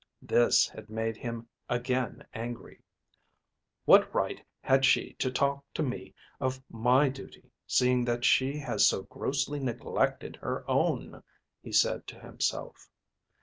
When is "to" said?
5.19-5.29, 5.75-5.83, 12.07-12.19